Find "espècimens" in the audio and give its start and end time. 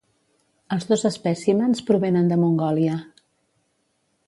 1.09-1.85